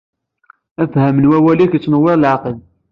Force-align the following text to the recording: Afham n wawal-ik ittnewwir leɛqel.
Afham 0.83 1.15
n 1.19 1.29
wawal-ik 1.31 1.73
ittnewwir 1.77 2.17
leɛqel. 2.19 2.57